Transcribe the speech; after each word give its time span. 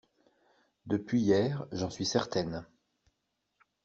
Depuis 0.87 1.19
hier, 1.19 1.67
j'en 1.71 1.91
suis 1.91 2.07
certaine. 2.07 2.65